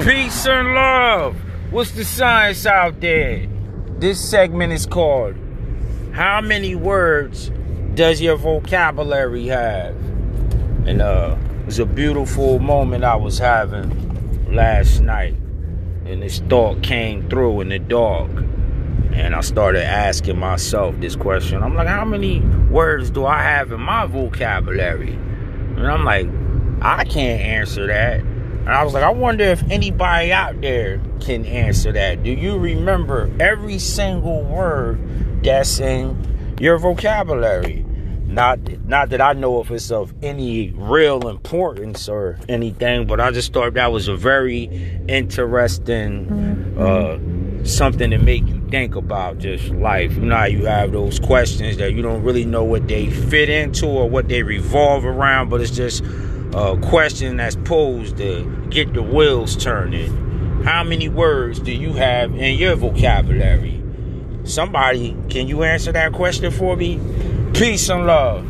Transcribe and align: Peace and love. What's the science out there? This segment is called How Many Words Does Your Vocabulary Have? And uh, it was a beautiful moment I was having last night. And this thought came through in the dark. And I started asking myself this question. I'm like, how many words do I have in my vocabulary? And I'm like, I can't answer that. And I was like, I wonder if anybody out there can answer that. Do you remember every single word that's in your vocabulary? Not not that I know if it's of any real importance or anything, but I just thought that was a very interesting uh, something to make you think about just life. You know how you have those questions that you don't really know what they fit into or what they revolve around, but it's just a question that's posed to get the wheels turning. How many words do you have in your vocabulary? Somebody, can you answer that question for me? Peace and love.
Peace 0.00 0.46
and 0.46 0.74
love. 0.74 1.36
What's 1.70 1.90
the 1.90 2.06
science 2.06 2.64
out 2.64 3.02
there? 3.02 3.46
This 3.98 4.18
segment 4.18 4.72
is 4.72 4.86
called 4.86 5.34
How 6.12 6.40
Many 6.40 6.74
Words 6.74 7.52
Does 7.96 8.18
Your 8.18 8.36
Vocabulary 8.36 9.46
Have? 9.48 9.94
And 10.86 11.02
uh, 11.02 11.36
it 11.60 11.66
was 11.66 11.78
a 11.78 11.84
beautiful 11.84 12.60
moment 12.60 13.04
I 13.04 13.16
was 13.16 13.36
having 13.36 14.50
last 14.50 15.02
night. 15.02 15.34
And 16.06 16.22
this 16.22 16.38
thought 16.48 16.82
came 16.82 17.28
through 17.28 17.60
in 17.60 17.68
the 17.68 17.78
dark. 17.78 18.30
And 19.12 19.34
I 19.34 19.42
started 19.42 19.84
asking 19.84 20.38
myself 20.38 20.98
this 21.00 21.14
question. 21.14 21.62
I'm 21.62 21.74
like, 21.74 21.88
how 21.88 22.06
many 22.06 22.40
words 22.70 23.10
do 23.10 23.26
I 23.26 23.42
have 23.42 23.70
in 23.70 23.82
my 23.82 24.06
vocabulary? 24.06 25.12
And 25.12 25.86
I'm 25.86 26.06
like, 26.06 26.26
I 26.80 27.04
can't 27.04 27.42
answer 27.42 27.86
that. 27.86 28.29
And 28.60 28.68
I 28.68 28.84
was 28.84 28.92
like, 28.94 29.02
I 29.02 29.10
wonder 29.10 29.44
if 29.44 29.62
anybody 29.70 30.32
out 30.32 30.60
there 30.60 31.00
can 31.20 31.44
answer 31.46 31.92
that. 31.92 32.22
Do 32.22 32.30
you 32.30 32.58
remember 32.58 33.30
every 33.40 33.78
single 33.78 34.42
word 34.44 35.42
that's 35.42 35.80
in 35.80 36.56
your 36.60 36.78
vocabulary? 36.78 37.84
Not 38.26 38.60
not 38.84 39.10
that 39.10 39.20
I 39.20 39.32
know 39.32 39.60
if 39.60 39.72
it's 39.72 39.90
of 39.90 40.14
any 40.22 40.70
real 40.70 41.28
importance 41.28 42.08
or 42.08 42.38
anything, 42.48 43.08
but 43.08 43.18
I 43.18 43.32
just 43.32 43.52
thought 43.52 43.74
that 43.74 43.90
was 43.90 44.06
a 44.06 44.14
very 44.14 44.64
interesting 45.08 46.30
uh, 46.78 47.18
something 47.64 48.10
to 48.10 48.18
make 48.18 48.46
you 48.46 48.64
think 48.70 48.94
about 48.94 49.38
just 49.38 49.68
life. 49.70 50.14
You 50.14 50.26
know 50.26 50.36
how 50.36 50.44
you 50.44 50.66
have 50.66 50.92
those 50.92 51.18
questions 51.18 51.76
that 51.78 51.92
you 51.92 52.02
don't 52.02 52.22
really 52.22 52.44
know 52.44 52.62
what 52.62 52.86
they 52.86 53.10
fit 53.10 53.48
into 53.48 53.86
or 53.86 54.08
what 54.08 54.28
they 54.28 54.44
revolve 54.44 55.04
around, 55.04 55.48
but 55.48 55.60
it's 55.60 55.72
just 55.72 56.04
a 56.54 56.76
question 56.82 57.36
that's 57.36 57.56
posed 57.56 58.16
to 58.16 58.66
get 58.70 58.92
the 58.92 59.02
wheels 59.02 59.56
turning. 59.56 60.62
How 60.64 60.82
many 60.84 61.08
words 61.08 61.60
do 61.60 61.72
you 61.72 61.92
have 61.92 62.34
in 62.34 62.58
your 62.58 62.76
vocabulary? 62.76 63.82
Somebody, 64.44 65.16
can 65.28 65.46
you 65.48 65.62
answer 65.62 65.92
that 65.92 66.12
question 66.12 66.50
for 66.50 66.76
me? 66.76 66.98
Peace 67.54 67.88
and 67.88 68.06
love. 68.06 68.46